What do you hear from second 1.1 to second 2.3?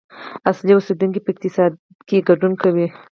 په اقتصاد کې